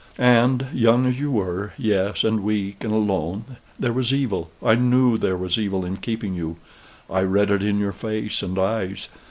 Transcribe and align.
And, 0.17 0.65
young 0.73 1.05
as 1.05 1.19
you 1.19 1.29
were 1.29 1.73
yes, 1.77 2.23
and 2.23 2.39
weak 2.43 2.83
and 2.83 2.91
alone 2.91 3.57
there 3.79 3.93
was 3.93 4.11
evil, 4.11 4.49
I 4.63 4.73
knew 4.73 5.15
there 5.15 5.37
was 5.37 5.59
evil 5.59 5.85
in 5.85 5.97
keeping 5.97 6.33
you. 6.33 6.55
I 7.07 7.21
read 7.21 7.51
it 7.51 7.61
in 7.61 7.77
your 7.77 7.91
face 7.91 8.41
and 8.41 8.57
eyes. 8.57 9.09